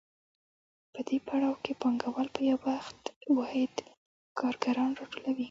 په 0.93 0.99
دې 1.07 1.17
پړاو 1.27 1.61
کې 1.63 1.73
پانګوال 1.81 2.27
په 2.35 2.41
یو 2.49 2.57
واحد 2.67 3.01
وخت 3.37 3.73
کارګران 4.39 4.89
راټولوي 4.99 5.39